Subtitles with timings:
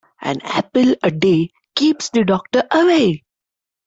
[0.19, 3.21] An apple a day keeps the doctor away.